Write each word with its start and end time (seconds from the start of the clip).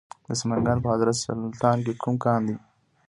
د 0.27 0.29
سمنګان 0.41 0.77
په 0.81 0.87
حضرت 0.93 1.15
سلطان 1.23 1.77
کې 1.85 1.93
کوم 2.01 2.15
کان 2.23 2.41
دی؟ 2.47 2.55